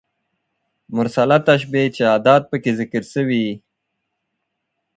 مرسله 0.95 1.37
تشبېه 1.47 1.85
چي 1.95 2.03
ادات 2.17 2.41
پکښي 2.49 2.71
ذکر 2.79 3.03
سوي 3.13 3.39
يي. 3.47 3.53